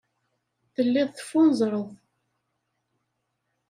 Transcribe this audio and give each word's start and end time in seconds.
Telliḍ 0.73 1.09
teffunzreḍ. 1.11 1.89